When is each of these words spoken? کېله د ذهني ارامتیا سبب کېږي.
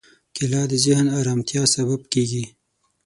کېله 0.35 0.61
د 0.71 0.73
ذهني 0.85 1.11
ارامتیا 1.21 1.63
سبب 1.75 2.01
کېږي. 2.13 2.43